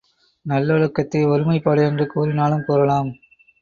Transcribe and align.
நல்லொழுக்கத்தை 0.45 1.21
ஒருமைப்பாடு 1.25 1.83
என்று 1.83 2.07
கூறினாலும் 2.07 2.65
கூறலாம். 2.65 3.11